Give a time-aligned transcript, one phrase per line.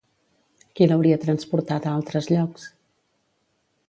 [0.77, 2.65] Qui l'hauria transportat a altres llocs?